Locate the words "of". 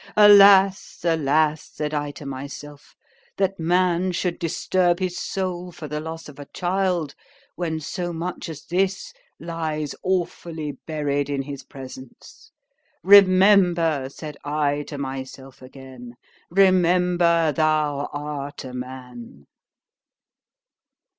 6.27-6.39